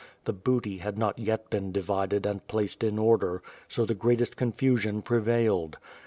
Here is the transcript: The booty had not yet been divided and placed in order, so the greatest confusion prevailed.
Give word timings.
The 0.25 0.33
booty 0.33 0.79
had 0.79 0.97
not 0.97 1.19
yet 1.19 1.51
been 1.51 1.71
divided 1.71 2.25
and 2.25 2.47
placed 2.47 2.83
in 2.83 2.97
order, 2.97 3.43
so 3.67 3.85
the 3.85 3.93
greatest 3.93 4.35
confusion 4.35 5.03
prevailed. 5.03 5.77